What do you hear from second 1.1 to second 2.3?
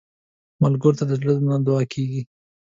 زړه نه دعا کېږي